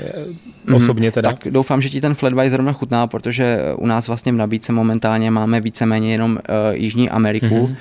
[0.66, 1.30] mm, osobně teda.
[1.34, 5.32] Tak doufám, že ti ten flat zrovna chutná, protože u nás vlastně v nabídce momentálně
[5.32, 6.40] máme víceméně jenom uh,
[6.76, 7.46] Jižní Ameriku.
[7.46, 7.76] Mm-hmm.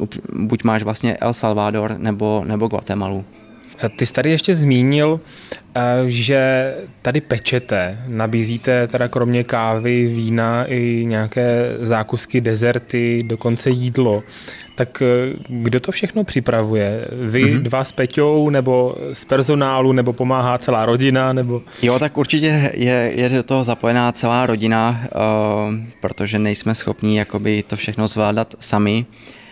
[0.00, 0.06] Uh,
[0.46, 3.24] buď máš vlastně El Salvador nebo, nebo Guatemalu.
[3.96, 5.20] Ty jsi tady ještě zmínil,
[6.06, 14.22] že tady pečete, nabízíte teda kromě kávy, vína i nějaké zákusky, dezerty, dokonce jídlo.
[14.74, 17.08] Tak eh, kdo to všechno připravuje?
[17.12, 17.62] Vy mm-hmm.
[17.62, 21.32] dva s Peťou, nebo z personálu, nebo pomáhá celá rodina?
[21.32, 21.62] Nebo...
[21.82, 27.62] Jo, tak určitě je, je do toho zapojená celá rodina, uh, protože nejsme schopni jakoby
[27.62, 29.06] to všechno zvládat sami.
[29.08, 29.43] Uh,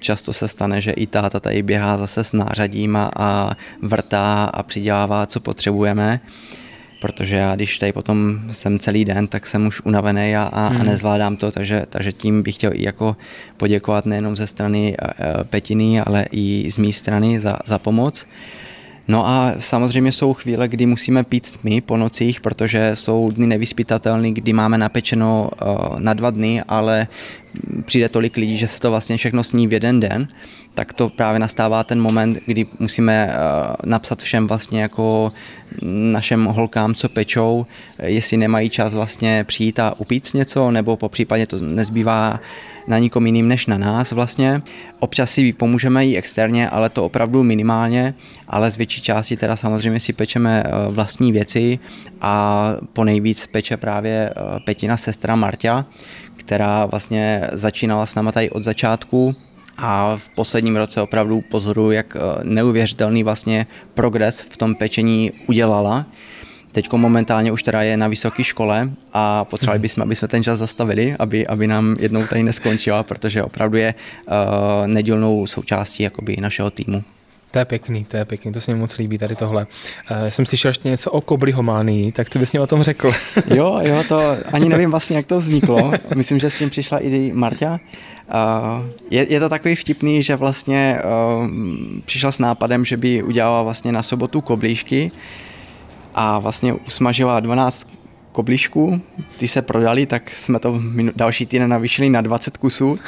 [0.00, 3.50] často se stane, že i táta tady běhá zase s nářadím a,
[3.82, 6.20] vrtá a přidělává, co potřebujeme.
[6.24, 6.56] Uh,
[7.00, 10.80] protože já když tady potom jsem celý den, tak jsem už unavený a, a, hmm.
[10.80, 13.16] a nezvládám to, takže, takže tím bych chtěl i jako
[13.56, 18.26] poděkovat nejenom ze strany uh, Petiny, ale i z mé strany za, za pomoc.
[19.08, 24.30] No a samozřejmě jsou chvíle, kdy musíme pít my po nocích, protože jsou dny nevyspytatelné,
[24.30, 27.08] kdy máme napečeno uh, na dva dny, ale
[27.84, 30.28] přijde tolik lidí, že se to vlastně všechno sní v jeden den,
[30.76, 35.32] tak to právě nastává ten moment, kdy musíme uh, napsat všem vlastně jako
[36.12, 37.66] našem holkám, co pečou,
[38.02, 42.40] jestli nemají čas vlastně přijít a upít něco, nebo po případě to nezbývá
[42.86, 44.62] na nikom jiným než na nás vlastně.
[44.98, 48.14] Občas si pomůžeme i externě, ale to opravdu minimálně,
[48.48, 51.78] ale z větší části teda samozřejmě si pečeme eh, vlastní věci
[52.20, 55.86] a po nejvíc peče právě eh, Petina sestra Marta,
[56.36, 59.36] která vlastně začínala s náma tady od začátku,
[59.78, 66.06] a v posledním roce opravdu pozoruju, jak eh, neuvěřitelný vlastně progres v tom pečení udělala.
[66.72, 70.58] Teď momentálně už teda je na vysoké škole a potřebovali bychom, aby jsme ten čas
[70.58, 74.34] zastavili, aby, aby nám jednou tady neskončila, protože opravdu je uh,
[74.86, 77.04] nedílnou součástí jakoby našeho týmu.
[77.56, 79.66] To je pěkný, to je pěkný, to se mi moc líbí tady tohle.
[80.10, 83.12] Uh, já jsem slyšel ještě něco o koblihománii, tak co bys mě o tom řekl?
[83.54, 85.92] jo, jo, to ani nevím vlastně, jak to vzniklo.
[86.14, 87.80] Myslím, že s tím přišla i Marta.
[88.28, 90.98] Uh, je, je to takový vtipný, že vlastně
[91.38, 91.48] uh,
[92.04, 95.10] přišla s nápadem, že by udělala vlastně na sobotu koblížky,
[96.14, 97.88] a vlastně usmažila 12
[98.36, 99.00] koblišků,
[99.36, 100.82] ty se prodali, tak jsme to
[101.16, 102.98] další týden navýšili na 20 kusů.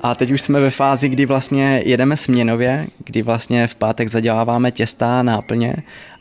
[0.00, 4.70] A teď už jsme ve fázi, kdy vlastně jedeme směnově, kdy vlastně v pátek zaděláváme
[4.70, 5.76] těsta, náplně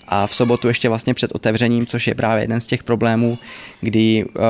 [0.07, 3.37] a v sobotu ještě vlastně před otevřením, což je právě jeden z těch problémů,
[3.81, 4.41] kdy uh,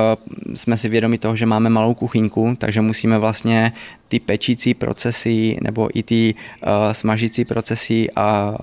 [0.54, 3.72] jsme si vědomi toho, že máme malou kuchyňku, takže musíme vlastně
[4.08, 8.54] ty pečící procesy nebo i ty uh, smažící procesy a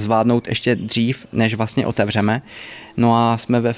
[0.00, 2.42] zvládnout ještě dřív, než vlastně otevřeme.
[2.96, 3.74] No a jsme ve,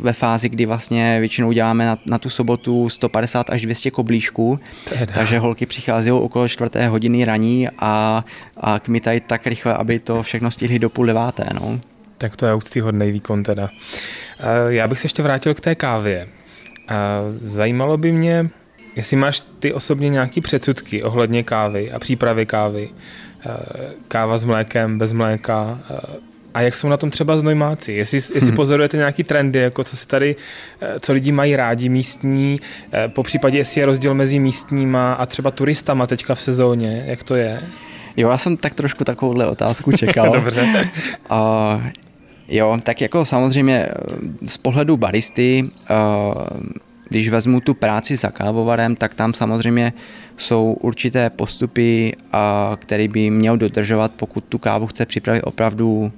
[0.00, 5.14] ve fázi, kdy vlastně většinou děláme na, na tu sobotu 150 až 200 koblížků, teda.
[5.14, 8.24] takže holky přichází okolo čtvrté hodiny raní a,
[8.56, 11.46] a kmitají tak rychle, aby to všechno stihli do půl deváté.
[11.54, 11.80] No.
[12.18, 13.70] Tak to je úctyhodný výkon teda.
[14.68, 16.28] Já bych se ještě vrátil k té kávě.
[17.42, 18.50] Zajímalo by mě,
[18.96, 22.88] jestli máš ty osobně nějaký předsudky ohledně kávy a přípravy kávy.
[24.08, 25.78] Káva s mlékem, bez mléka,
[26.54, 27.92] a jak jsou na tom třeba znojmáci?
[27.92, 28.56] Jestli, jestli hmm.
[28.56, 30.36] pozorujete nějaký trendy, jako co si tady,
[31.00, 32.60] co lidi mají rádi místní,
[33.08, 37.34] po případě jestli je rozdíl mezi místníma a třeba turistama teďka v sezóně, jak to
[37.34, 37.62] je?
[38.16, 40.30] Jo, já jsem tak trošku takovouhle otázku čekal.
[40.32, 40.90] Dobře.
[41.30, 41.82] Uh,
[42.48, 43.88] jo, tak jako samozřejmě
[44.46, 46.42] z pohledu baristy, uh,
[47.10, 49.92] když vezmu tu práci za kávovarem, tak tam samozřejmě
[50.36, 52.16] jsou určité postupy,
[52.76, 56.12] které by měl dodržovat, pokud tu kávu chce připravit opravdu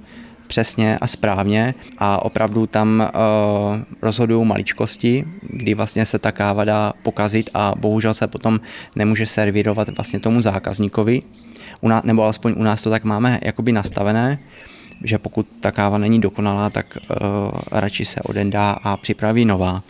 [0.47, 6.93] přesně a správně a opravdu tam uh, rozhodují maličkosti, kdy vlastně se ta káva dá
[7.01, 8.59] pokazit a bohužel se potom
[8.95, 11.21] nemůže servírovat vlastně tomu zákazníkovi
[11.81, 14.39] u nás, nebo alespoň u nás to tak máme jakoby nastavené,
[15.03, 17.07] že pokud ta káva není dokonalá, tak uh,
[17.71, 19.83] radši se odendá a připraví nová.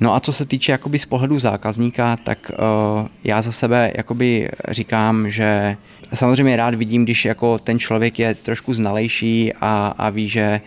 [0.00, 4.50] No a co se týče jakoby z pohledu zákazníka, tak uh, já za sebe jakoby
[4.68, 5.76] říkám, že
[6.14, 10.60] samozřejmě rád vidím, když jako ten člověk je trošku znalejší a, a ví, že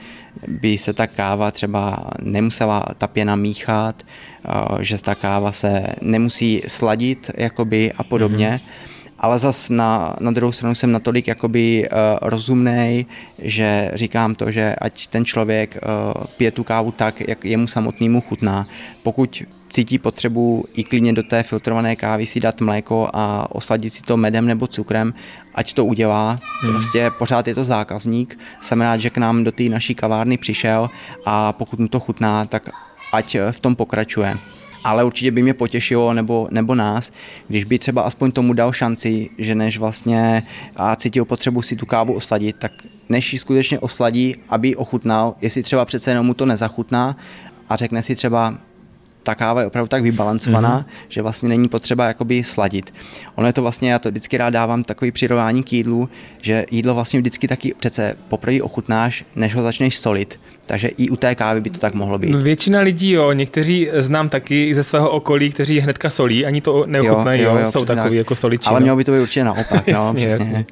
[0.48, 4.04] by se ta káva třeba nemusela ta pěna míchat,
[4.72, 8.50] uh, že ta káva se nemusí sladit jakoby a podobně.
[8.50, 8.92] Mm-hmm
[9.22, 13.06] ale zas na, na druhou stranu jsem natolik jakoby uh, eh, rozumný,
[13.40, 18.22] že říkám to, že ať ten člověk uh, pije tu kávu tak, jak jemu samotnému
[18.22, 18.68] chutná.
[19.04, 24.02] Pokud cítí potřebu i klidně do té filtrované kávy si dát mléko a osadit si
[24.02, 25.14] to medem nebo cukrem,
[25.56, 26.40] ať to udělá.
[26.62, 26.74] Hmm.
[26.74, 28.40] Prostě pořád je to zákazník.
[28.62, 30.90] Jsem rád, že k nám do té naší kavárny přišel
[31.26, 32.70] a pokud mu to chutná, tak
[33.14, 34.38] ať v tom pokračuje
[34.84, 37.12] ale určitě by mě potěšilo, nebo, nebo nás,
[37.48, 40.44] když by třeba aspoň tomu dal šanci, že než vlastně
[40.76, 42.72] a cítil potřebu si tu kávu osladit, tak
[43.10, 47.18] než ji skutečně osladí, aby ochutnal, jestli třeba přece jenom mu to nezachutná
[47.70, 48.58] a řekne si třeba,
[49.24, 51.06] ta káva je opravdu tak vybalancovaná, mm-hmm.
[51.10, 52.94] že vlastně není potřeba jakoby sladit.
[53.36, 56.10] Ono je to vlastně, já to vždycky rád dávám takový přirovnání k jídlu,
[56.42, 60.40] že jídlo vlastně vždycky taky přece poprvé ochutnáš, než ho začneš solit.
[60.72, 62.36] Takže i u té kávy by to tak mohlo být.
[62.36, 67.42] Většina lidí, jo, někteří znám taky ze svého okolí, kteří hnedka solí, ani to neochutnají,
[67.42, 68.66] jo, jo, jo, jsou takový jako soliči.
[68.66, 68.84] Ale no.
[68.84, 70.46] mělo by to být určitě naopak, no, jasně, přesně.
[70.46, 70.66] Jasně.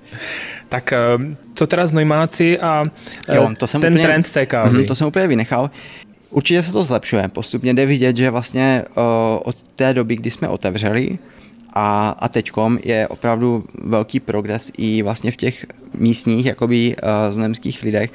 [0.70, 2.84] Tak ehm, co teda znojmáci a
[3.34, 4.78] jo, to jsem ten úplně, trend té kávy?
[4.78, 5.70] Mm, to jsem úplně vynechal.
[6.30, 7.28] Určitě se to zlepšuje.
[7.28, 9.04] Postupně jde vidět, že vlastně uh,
[9.44, 11.18] od té doby, kdy jsme otevřeli
[11.74, 17.84] a, a teďkom je opravdu velký progres i vlastně v těch místních jakoby uh, znojemských
[17.84, 18.12] lidech,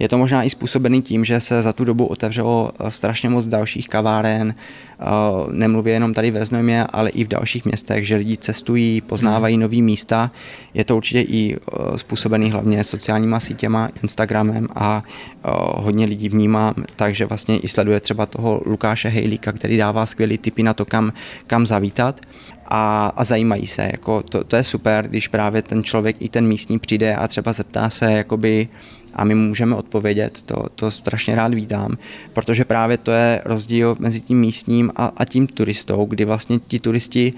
[0.00, 3.46] je to možná i způsobený tím, že se za tu dobu otevřelo eh, strašně moc
[3.46, 5.04] dalších kaváren, eh,
[5.52, 9.76] nemluvě jenom tady ve Znojmě, ale i v dalších městech, že lidi cestují, poznávají nové
[9.76, 10.30] místa.
[10.74, 15.02] Je to určitě i eh, způsobený hlavně sociálníma sítěma, Instagramem a
[15.76, 20.62] hodně lidí vnímá, takže vlastně i sleduje třeba toho Lukáše Hejlíka, který dává skvělý tipy
[20.62, 21.12] na to, kam,
[21.46, 22.20] kam zavítat
[22.70, 23.88] a, a zajímají se.
[23.92, 27.52] Jako to, to je super, když právě ten člověk i ten místní přijde a třeba
[27.52, 28.68] zeptá se, jakoby,
[29.14, 31.96] a my můžeme odpovědět, to, to strašně rád vítám,
[32.32, 36.80] protože právě to je rozdíl mezi tím místním a, a tím turistou, kdy vlastně ti
[36.80, 37.32] turisti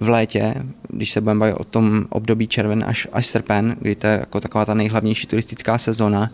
[0.00, 0.54] v létě,
[0.88, 4.40] když se budeme bavit o tom období červen až, až srpen, kdy to je jako
[4.40, 6.30] taková ta nejhlavnější turistická sezona,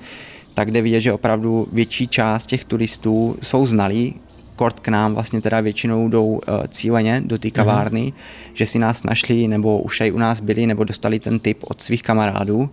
[0.54, 4.14] tak jde vidět, že opravdu větší část těch turistů jsou znalí,
[4.56, 7.52] kort k nám vlastně teda většinou jdou uh, cíleně do té mhm.
[7.52, 8.50] kavárny, mm-hmm.
[8.54, 12.02] že si nás našli nebo už u nás byli nebo dostali ten tip od svých
[12.02, 12.70] kamarádů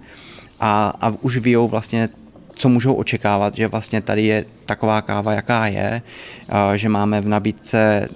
[0.62, 2.10] a, a už vyjou vlastně
[2.56, 6.02] co můžou očekávat, že vlastně tady je taková káva, jaká je,
[6.76, 8.08] že máme v nabídce e,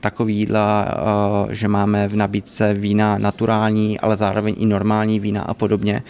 [0.00, 0.88] takový jídla,
[1.50, 6.02] e, že máme v nabídce vína naturální, ale zároveň i normální vína a podobně.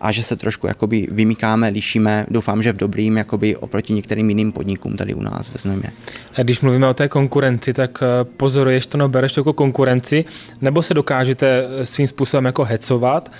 [0.00, 4.52] A že se trošku jakoby vymykáme, lišíme, doufám, že v dobrým jakoby oproti některým jiným
[4.52, 5.90] podnikům tady u nás ve Znojmě.
[6.34, 10.24] A když mluvíme o té konkurenci, tak e, pozoruješ to, no bereš to jako konkurenci,
[10.60, 13.30] nebo se dokážete svým způsobem jako hecovat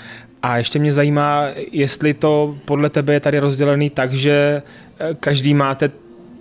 [0.43, 4.63] a ještě mě zajímá, jestli to podle tebe je tady rozdělený tak, že
[4.99, 5.91] eh, každý máte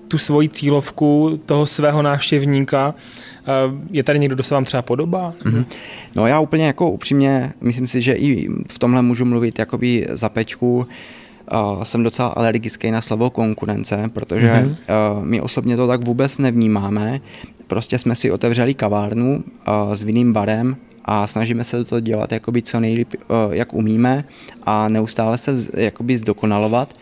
[0.07, 2.95] tu svoji cílovku toho svého návštěvníka.
[3.39, 3.51] Eh,
[3.91, 5.33] je tady někdo, kdo se vám třeba podobá?
[5.43, 5.65] Mm-hmm.
[6.15, 10.29] No já úplně jako upřímně, myslím si, že i v tomhle můžu mluvit jakoby za
[10.29, 10.87] pečku.
[11.53, 14.75] Uh, jsem docela alergický na slovo konkurence, protože mm-hmm.
[15.17, 17.19] uh, my osobně to tak vůbec nevnímáme.
[17.67, 20.75] Prostě jsme si otevřeli kavárnu uh, s vinným barem,
[21.07, 24.23] a snažíme se to dělat jakoby co nejlíp, eh, jak umíme
[24.63, 26.93] a neustále se jakoby zdokonalovat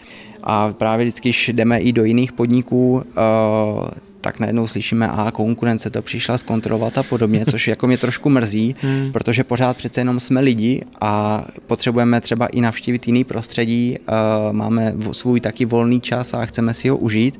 [0.44, 5.90] a právě vždycky, když jdeme i do jiných podniků, eh, tak najednou slyšíme, a konkurence
[5.90, 9.12] to přišla zkontrolovat a podobně, což jako mě trošku mrzí, hmm.
[9.12, 14.94] protože pořád přece jenom jsme lidi a potřebujeme třeba i navštívit jiný prostředí, uh, máme
[15.12, 17.40] svůj taky volný čas a chceme si ho užít.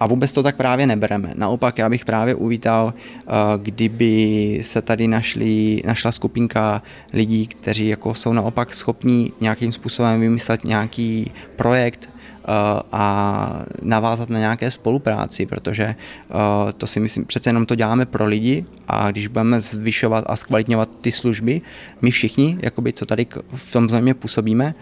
[0.00, 1.32] A vůbec to tak právě nebereme.
[1.34, 3.32] Naopak já bych právě uvítal, uh,
[3.62, 6.82] kdyby se tady našli, našla skupinka
[7.12, 12.08] lidí, kteří jako jsou naopak schopní nějakým způsobem vymyslet nějaký projekt,
[12.92, 15.94] a navázat na nějaké spolupráci, protože
[16.76, 20.88] to si myslím, přece jenom to děláme pro lidi a když budeme zvyšovat a zkvalitňovat
[21.00, 21.60] ty služby,
[22.02, 24.74] my všichni, jakoby, co tady v tom znojmě působíme,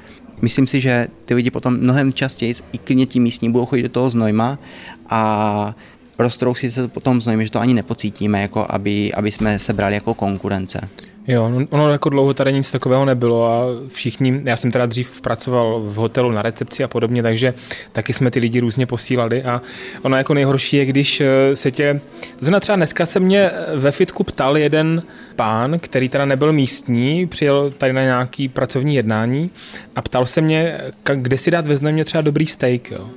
[0.44, 3.88] myslím si, že ty lidi potom mnohem častěji i klidně ti místní budou chodit do
[3.88, 4.58] toho znojma
[5.10, 5.74] a
[6.18, 9.94] roztrousí se to potom znojmě, že to ani nepocítíme, jako aby, aby jsme se brali
[9.94, 10.88] jako konkurence.
[11.28, 15.20] Jo, no, ono jako dlouho tady nic takového nebylo a všichni, já jsem teda dřív
[15.20, 17.54] pracoval v hotelu na recepci a podobně, takže
[17.92, 19.62] taky jsme ty lidi různě posílali a
[20.02, 22.00] ono jako nejhorší je, když eh, se tě,
[22.40, 25.02] zrovna třeba dneska se mě ve fitku ptal jeden
[25.36, 29.50] pán, který teda nebyl místní, přijel tady na nějaký pracovní jednání
[29.96, 30.80] a ptal se mě,
[31.14, 33.08] kde si dát vezme mě třeba dobrý steak, jo.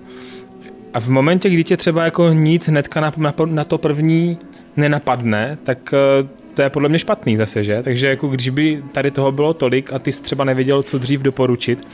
[0.94, 4.38] A v momentě, kdy tě třeba jako nic hnedka na, na, na to první
[4.78, 7.84] nenapadne, tak eh, to je podle mě špatný zase, že?
[7.84, 11.22] Takže jako když by tady toho bylo tolik a ty jsi třeba nevěděl, co dřív
[11.22, 11.88] doporučit,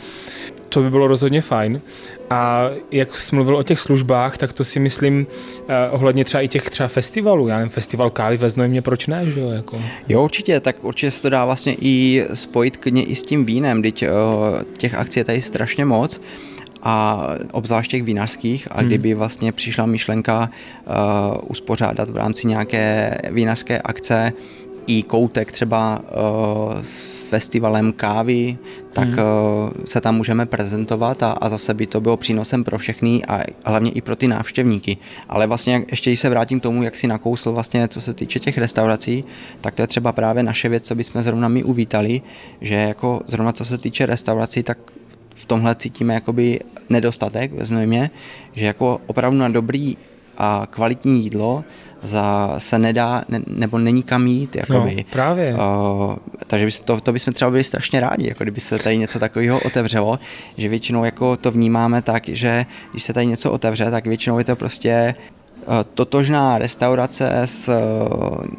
[0.70, 1.82] to by bylo rozhodně fajn.
[2.30, 5.28] A jak jsi mluvil o těch službách, tak to si myslím
[5.68, 7.48] eh, ohledně třeba i těch třeba festivalů.
[7.48, 9.26] Já nevím, festival kávy ve Znojmě, proč ne?
[9.26, 9.82] Že jo, jako?
[10.08, 13.82] jo, určitě, tak určitě se to dá vlastně i spojit klidně i s tím vínem,
[13.82, 14.06] teď
[14.78, 16.22] těch akcí je tady strašně moc
[16.84, 18.88] a obzvlášť těch vinařských a hmm.
[18.88, 20.50] kdyby vlastně přišla myšlenka
[20.86, 20.94] uh,
[21.48, 24.34] uspořádat v rámci nějaké vinařské akce
[24.88, 28.58] i koutek třeba uh, s festivalem kávy,
[28.94, 29.18] tak hmm.
[29.18, 33.44] uh, se tam můžeme prezentovat a, a zase by to bylo přínosem pro všechny a
[33.66, 34.98] hlavně i pro ty návštěvníky.
[35.30, 38.40] Ale vlastně ještě když se vrátím k tomu, jak si nakousl vlastně, co se týče
[38.40, 39.24] těch restaurací,
[39.62, 42.22] tak to je třeba právě naše věc, co bychom zrovna my uvítali,
[42.62, 44.78] že jako zrovna co se týče restaurací, tak
[45.36, 46.60] v tomhle cítíme jakoby
[46.94, 48.12] nedostatek ve Znojmě,
[48.54, 49.98] že jako opravdu na dobrý
[50.38, 51.64] a kvalitní jídlo
[52.04, 54.56] za, se nedá, ne, nebo není kam jít.
[54.56, 54.96] Jakoby.
[54.96, 55.54] No, právě.
[55.54, 56.16] Uh,
[56.48, 59.60] takže bys, to, to bychom třeba byli strašně rádi, jako kdyby se tady něco takového
[59.60, 60.20] otevřelo,
[60.58, 64.46] že většinou jako to vnímáme tak, že když se tady něco otevře, tak většinou je
[64.46, 65.16] to prostě
[65.94, 67.82] totožná restaurace s eh,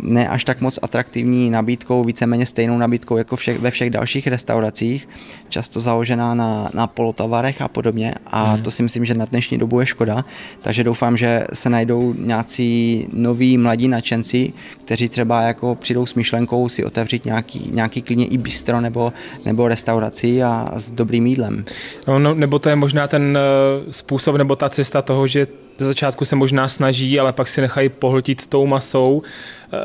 [0.00, 5.08] ne až tak moc atraktivní nabídkou, víceméně stejnou nabídkou jako všech, ve všech dalších restauracích,
[5.48, 8.62] často založená na, na polotovarech a podobně a hmm.
[8.62, 10.24] to si myslím, že na dnešní dobu je škoda,
[10.62, 14.52] takže doufám, že se najdou nějací noví mladí nadšenci,
[14.84, 19.12] kteří třeba jako přijdou s myšlenkou si otevřít nějaký, nějaký klidně i bistro nebo,
[19.44, 21.64] nebo restauraci a s dobrým jídlem.
[22.08, 23.38] No, no, nebo to je možná ten
[23.86, 25.46] uh, způsob nebo ta cesta toho, že
[25.78, 29.22] ze začátku se možná snaží, ale pak si nechají pohltit tou masou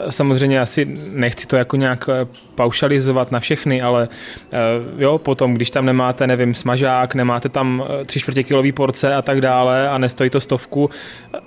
[0.10, 4.10] samozřejmě asi nechci to jako nějak eh, paušalizovat na všechny, ale
[4.52, 4.58] eh,
[4.98, 9.42] jo, potom, když tam nemáte, nevím, smažák, nemáte tam tři čtvrtě kilový porce a tak
[9.42, 10.90] dále a nestojí to stovku,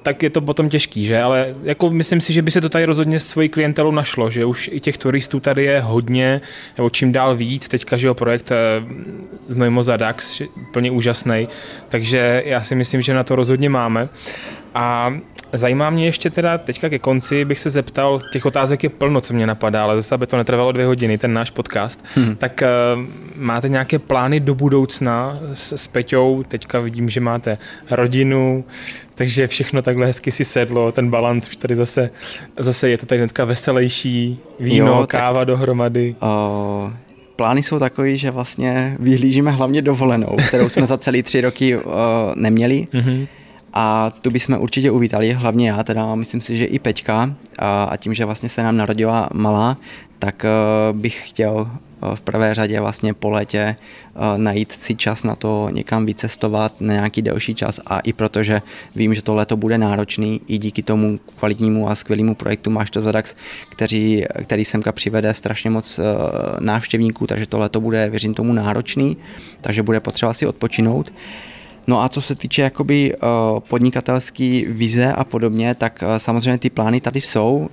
[0.03, 1.23] tak je to potom těžký, že?
[1.23, 4.71] Ale jako myslím si, že by se to tady rozhodně svoji klientelu našlo, že už
[4.73, 6.40] i těch turistů tady je hodně,
[6.77, 8.53] nebo čím dál víc, teďka, že jo, projekt
[9.49, 10.42] Znojmo za DAX,
[10.73, 11.49] plně úžasný,
[11.88, 14.09] takže já si myslím, že na to rozhodně máme.
[14.75, 15.15] A
[15.53, 19.35] zajímá mě ještě teda, teďka ke konci bych se zeptal, těch otázek je plno, co
[19.35, 22.37] mě napadá, ale zase, aby to netrvalo dvě hodiny, ten náš podcast, hmm.
[22.37, 23.03] tak uh,
[23.37, 27.59] máte nějaké plány do budoucna s, s Peťou, teďka vidím, že máte
[27.91, 28.65] rodinu,
[29.15, 32.11] takže všechno takhle hezky si sedlo, ten balans už tady zase,
[32.59, 36.15] zase je to tady hnedka veselější, víno, jo, káva tak, dohromady.
[36.23, 36.93] Uh,
[37.37, 41.83] plány jsou takové, že vlastně vyhlížíme hlavně dovolenou, kterou jsme za celý tři roky uh,
[42.37, 42.89] neměli.
[42.93, 43.27] Mm-hmm
[43.73, 48.15] a tu bychom určitě uvítali, hlavně já teda, myslím si, že i Peťka a, tím,
[48.15, 49.77] že vlastně se nám narodila malá,
[50.19, 53.77] tak uh, bych chtěl uh, v prvé řadě vlastně po létě
[54.15, 58.63] uh, najít si čas na to někam vycestovat na nějaký delší čas a i protože
[58.97, 63.01] vím, že to léto bude náročný i díky tomu kvalitnímu a skvělému projektu Máš to
[63.01, 63.35] Zadax,
[63.71, 66.01] který, který semka přivede strašně moc
[66.61, 69.17] návštěvníků, takže to léto bude, věřím tomu, náročný,
[69.61, 71.13] takže bude potřeba si odpočinout.
[71.87, 76.71] No a co se týče jakoby uh, podnikatelský vize a podobně, tak uh, samozřejmě ty
[76.71, 77.57] plány tady jsou.
[77.57, 77.68] Uh,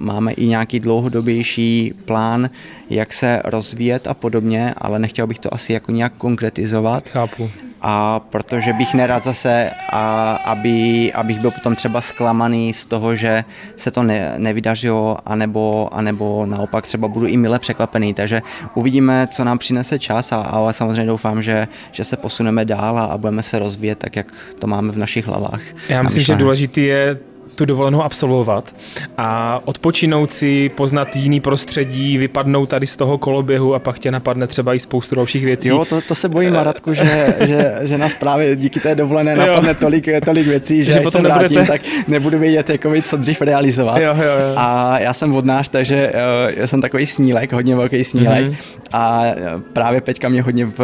[0.00, 2.50] máme i nějaký dlouhodobější plán,
[2.90, 7.08] jak se rozvíjet a podobně, ale nechtěl bych to asi jako nějak konkretizovat.
[7.08, 7.50] Chápu
[7.88, 13.44] a protože bych nerad zase, a, aby, abych byl potom třeba zklamaný z toho, že
[13.76, 18.42] se to ne, nevydařilo, anebo, anebo naopak třeba budu i mile překvapený, takže
[18.74, 23.04] uvidíme, co nám přinese čas, a, ale samozřejmě doufám, že, že se posuneme dál a,
[23.04, 25.60] a budeme se rozvíjet tak, jak to máme v našich hlavách.
[25.88, 27.18] Já myslím, že důležitý je
[27.56, 28.74] tu dovolenou absolvovat
[29.18, 34.46] a odpočinout si, poznat jiný prostředí, vypadnout tady z toho koloběhu a pak tě napadne
[34.46, 35.68] třeba i spoustu dalších věcí.
[35.68, 39.74] Jo, to, to se bojím, Maratku, že, že, že nás právě díky té dovolené napadne
[39.74, 41.66] tolik, tolik věcí, že, že když se vrátím, nebudete...
[41.66, 43.98] tak nebudu vědět, jako co dřív realizovat.
[43.98, 44.54] Jo, jo, jo.
[44.56, 48.56] A já jsem vodnář, takže uh, já jsem takový snílek, hodně velký snílek mm-hmm.
[48.92, 49.36] a eh,
[49.72, 50.78] právě Peťka mě hodně v,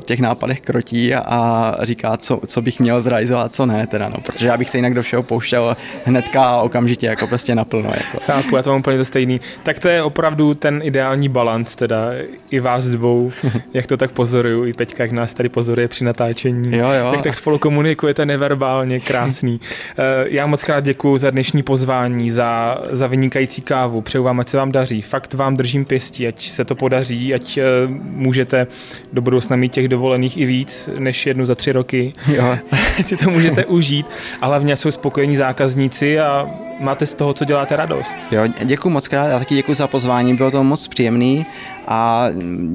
[0.00, 4.16] v těch nápadech krotí a říká, co, co bych měl zrealizovat, co ne, teda no,
[4.26, 7.90] protože já bych se jinak do všeho pouštěl hnedka a okamžitě, jako prostě naplno.
[7.90, 8.18] Jako.
[8.26, 9.40] Chápu, já to mám úplně to stejný.
[9.62, 12.10] Tak to je opravdu ten ideální balans, teda
[12.50, 13.32] i vás dvou,
[13.74, 17.12] jak to tak pozoruju, i Peťka, jak nás tady pozoruje při natáčení, jo, jo.
[17.12, 19.60] jak tak spolu komunikujete neverbálně, krásný.
[19.98, 24.48] Eh, já moc krát děkuji za dnešní pozvání, za, za vynikající kávu, přeju vám, ať
[24.48, 25.02] se vám daří.
[25.02, 27.62] Fakt vám držím pěstí, ať se to podaří, ať eh,
[27.98, 28.66] můžete
[29.12, 32.12] do budoucna mít těch dovolených i víc než jednu za tři roky.
[32.26, 32.58] Jo.
[32.98, 34.06] ať si to můžete užít
[34.40, 38.16] a hlavně jsou spokojení zákazníci a máte z toho, co děláte radost.
[38.30, 41.46] Jo, děkuji moc krát, já taky děkuji za pozvání, bylo to moc příjemný
[41.88, 42.26] a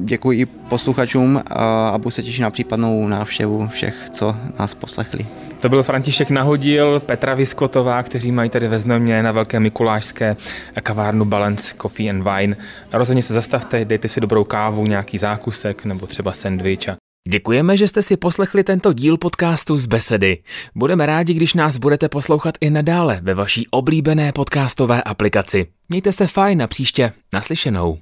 [0.04, 5.26] děkuji i posluchačům a budu se těšit na případnou návštěvu všech, co nás poslechli.
[5.60, 10.36] To byl František Nahodil, Petra Viskotová, kteří mají tady ve Znojmě na Velké Mikulášské
[10.82, 12.56] kavárnu Balance Coffee and Wine.
[12.92, 16.96] Rozhodně se zastavte, dejte si dobrou kávu, nějaký zákusek nebo třeba sendvič a
[17.28, 20.38] Děkujeme, že jste si poslechli tento díl podcastu z Besedy.
[20.74, 25.66] Budeme rádi, když nás budete poslouchat i nadále ve vaší oblíbené podcastové aplikaci.
[25.88, 27.98] Mějte se fajn a příště naslyšenou.